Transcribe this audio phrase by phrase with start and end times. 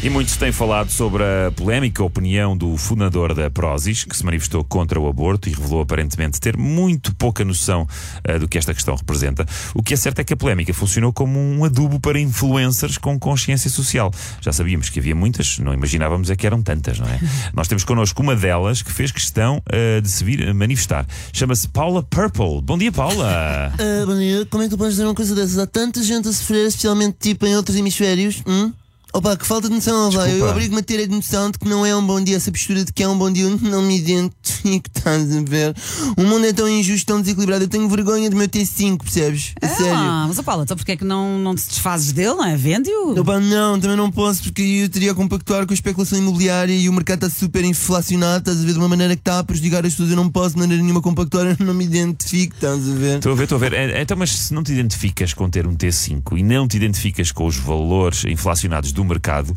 [0.00, 4.62] E muitos têm falado sobre a polémica opinião do fundador da Prozis, que se manifestou
[4.62, 7.84] contra o aborto e revelou aparentemente ter muito pouca noção
[8.28, 9.44] uh, do que esta questão representa.
[9.74, 13.18] O que é certo é que a polémica funcionou como um adubo para influencers com
[13.18, 14.12] consciência social.
[14.40, 17.18] Já sabíamos que havia muitas, não imaginávamos é que eram tantas, não é?
[17.52, 21.04] Nós temos connosco uma delas que fez questão uh, de se vir manifestar.
[21.32, 22.62] Chama-se Paula Purple.
[22.62, 23.72] Bom dia, Paula!
[23.74, 24.46] Ah, bom dia.
[24.46, 25.58] Como é que tu podes dizer uma coisa dessas?
[25.58, 28.44] Há tanta gente a sofrer, especialmente tipo em outros hemisférios.
[28.46, 28.72] Hum?
[29.12, 30.26] Opa, que falta de noção, vai.
[30.28, 30.52] Eu Desculpa.
[30.52, 32.36] obrigo-me a ter a noção de que não é um bom dia.
[32.36, 35.74] Essa postura de que é um bom dia, eu não me identifico, estás a ver?
[36.16, 37.64] O mundo é tão injusto, tão desequilibrado.
[37.64, 39.54] Eu tenho vergonha do meu T5, percebes?
[39.62, 39.92] A sério.
[39.94, 42.54] Ah, mas ó Paula, então porquê é que não, não te desfazes dele, não é?
[42.56, 43.18] Vende-o.
[43.18, 46.88] Opa, não, também não posso, porque eu teria a compactuar com a especulação imobiliária e
[46.88, 48.72] o mercado está super inflacionado, estás a ver?
[48.72, 50.10] De uma maneira que está a prejudicar as pessoas.
[50.10, 53.16] Eu não posso de maneira nenhuma compactuar, eu não me identifico, estás a ver?
[53.16, 53.72] Estou a ver, estou a ver.
[53.72, 57.32] É, Então, mas se não te identificas com ter um T5 e não te identificas
[57.32, 59.56] com os valores inflacionados do mercado,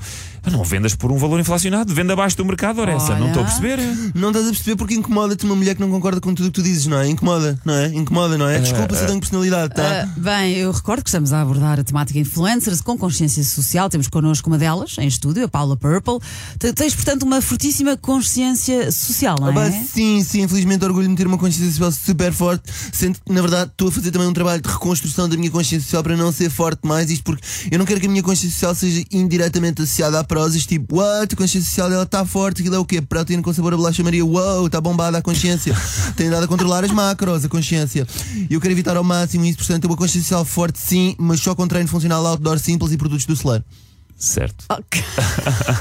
[0.52, 3.16] não vendas por um valor inflacionado, venda abaixo do mercado, ora essa.
[3.18, 3.80] Não estou a perceber.
[4.14, 6.62] Não estás a perceber porque incomoda-te uma mulher que não concorda com tudo o que
[6.62, 7.08] tu dizes, não é?
[7.10, 7.88] Incomoda, não é?
[7.88, 8.60] Incomoda, não é?
[8.60, 10.04] Desculpa se eu tenho personalidade, tá?
[10.04, 13.90] Ah, bem, eu recordo que estamos a abordar a temática influencers com consciência social.
[13.90, 16.20] Temos connosco uma delas em estúdio, a Paula Purple.
[16.60, 19.72] Te- Tens, portanto, uma fortíssima consciência social, não é?
[19.72, 23.72] sim, sim, infelizmente orgulho-me de ter uma consciência social super forte, sendo que, na verdade,
[23.72, 26.50] estou a fazer também um trabalho de reconstrução da minha consciência social para não ser
[26.50, 30.20] forte mais, isto porque eu não quero que a minha consciência social seja indiretamente associada
[30.20, 33.02] à prosas, tipo, what, a consciência social dela está forte, aquilo é o quê?
[33.02, 35.74] Proteína com sabor a bolacha Maria, uau, está bombada a consciência,
[36.18, 38.06] tem dado a controlar as macros, a consciência.
[38.50, 41.56] E eu quero evitar ao máximo isso, portanto, uma consciência social forte sim, mas só
[41.56, 43.64] com treino funcional outdoor simples e produtos do celular.
[44.24, 44.66] Certo.
[44.70, 45.04] Ok.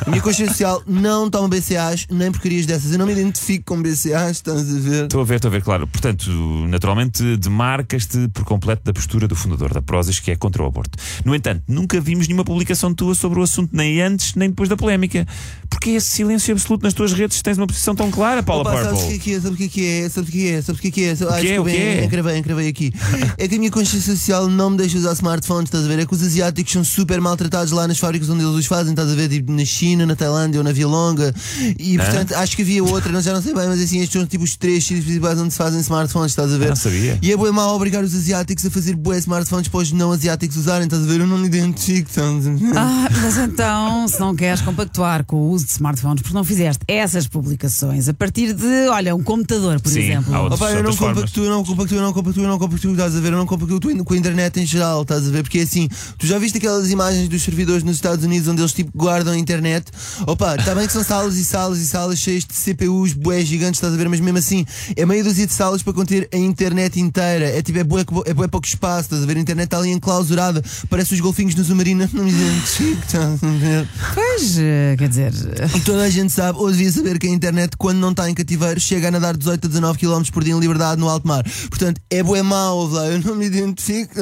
[0.07, 2.91] A minha consciência social não toma BCAs, nem porcarias dessas.
[2.91, 5.05] Eu não me identifico com BCAs, estás a ver?
[5.05, 5.87] Estou a ver, estou a ver, claro.
[5.87, 6.31] Portanto,
[6.69, 10.99] naturalmente, demarcas-te por completo da postura do fundador da Prozis, que é contra o aborto.
[11.23, 14.77] No entanto, nunca vimos nenhuma publicação tua sobre o assunto, nem antes, nem depois da
[14.77, 15.27] polémica.
[15.69, 17.43] Porque é esse silêncio absoluto nas tuas redes?
[17.43, 19.09] Tens uma posição tão clara, Paula Opa, sabes o Purple?
[19.11, 19.41] que é que é?
[19.41, 20.09] Sabes o que é que é?
[20.09, 20.63] Sabes o que é?
[20.63, 21.15] Sabes o que é que é?
[21.17, 21.61] Sabes- que é?
[21.61, 22.05] O desculpa, que é?
[22.05, 22.93] Encravei, encravei aqui.
[23.37, 25.99] É que a minha consciência social não me deixa usar smartphones, estás a ver?
[25.99, 29.11] É que os asiáticos são super maltratados lá nas fábricas onde eles os fazem, estás
[29.11, 29.29] a ver?
[29.29, 31.35] Tipo na China, na Tailândia ou na Via Longa.
[31.79, 34.27] E portanto, acho que havia outra, não, já não sei bem, mas assim, estes são
[34.27, 36.69] tipo os três sítios principais onde se fazem smartphones, estás a ver?
[36.71, 37.19] Não sabia.
[37.23, 40.57] E é bem mal obrigar os asiáticos a fazer bué smartphones para os não asiáticos
[40.57, 41.21] usarem, estás a ver?
[41.21, 42.77] Eu não me identifico, estás a ver?
[42.77, 46.83] Ah, mas então, se não queres compactuar com o uso de smartphones, porque não fizeste
[46.89, 50.35] essas publicações a partir de, olha, um computador, por Sim, exemplo.
[50.35, 52.93] há outros- Opa, eu não compactuo, eu não compactuo, eu não compactuo, eu não compactuo,
[52.93, 53.33] estás a ver?
[53.33, 55.43] Eu não compactuo com a internet em geral, estás a ver?
[55.43, 58.73] Porque é assim, tu já viste aquelas imagens dos servidores nos Estados Unidos onde eles
[58.73, 59.87] tipo guardam a internet?
[60.27, 63.79] Opa, está bem que são salas e salas e salas cheias de CPUs, bué gigantes,
[63.79, 64.09] estás a ver?
[64.09, 64.65] Mas mesmo assim,
[64.97, 67.47] é meia dúzia de salas para conter a internet inteira.
[67.47, 69.37] É tipo, é bué, é bué pouco espaço, estás a ver?
[69.37, 73.47] A internet está ali enclausurada, parece os golfinhos no submarino, não me identifico, estás a
[73.47, 73.89] ver?
[74.15, 75.33] Pois, eh, quer dizer,
[75.75, 78.35] E toda a gente sabe, ou devia saber que a internet, quando não está em
[78.35, 81.45] cativeiro, chega a nadar 18 a 19 km por dia em liberdade no alto mar.
[81.69, 84.15] Portanto, é bué mau, eu não me identifico.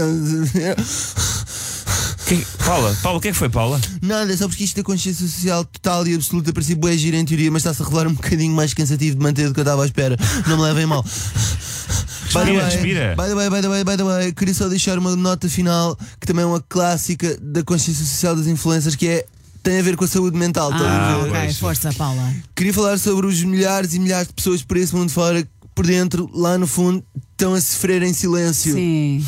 [2.28, 3.80] Que- Paula, Paula, o que é que foi, Paula?
[4.02, 7.24] Nada, é só porque isto da consciência social total e absoluta parecia bué gira em
[7.24, 9.82] teoria, mas está-se a revelar um bocadinho mais cansativo de manter do que eu estava
[9.82, 10.16] à espera.
[10.46, 11.02] Não me levem mal.
[11.02, 13.16] By the Respira, way, respira.
[13.16, 15.96] By the way, by the way, by the way, queria só deixar uma nota final
[16.20, 19.24] que também é uma clássica da consciência social das influências que é
[19.62, 20.70] tem a ver com a saúde mental.
[20.72, 21.28] ah, ver?
[21.30, 21.58] ok, pois.
[21.58, 22.34] força, Paula.
[22.54, 25.86] Queria falar sobre os milhares e milhares de pessoas por esse mundo fora que, por
[25.86, 27.02] dentro, lá no fundo,
[27.32, 28.74] estão a sofrer em silêncio.
[28.74, 29.24] Sim.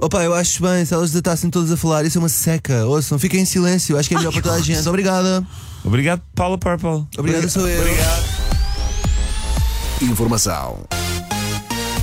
[0.00, 2.86] Opa, eu acho bem, se elas estassem todas a falar, isso é uma seca.
[2.86, 4.88] Ouçam, fiquem em silêncio, acho que é melhor para toda a gente.
[4.88, 5.46] Obrigada.
[5.84, 7.06] Obrigado, Paula Purple.
[7.18, 7.84] Obrigada, sou eu.
[10.00, 10.78] Informação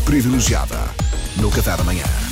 [0.06, 0.78] privilegiada
[1.38, 2.06] no Café da manhã.
[2.06, 2.27] RFM.